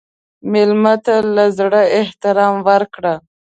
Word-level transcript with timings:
مېلمه 0.51 0.93
ته 1.05 1.15
له 1.35 1.45
زړه 1.57 1.81
احترام 1.99 2.55
ورکړه. 2.67 3.13